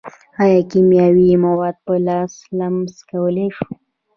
[0.41, 3.67] ایا کیمیاوي مواد په لاس لمس کولی شو.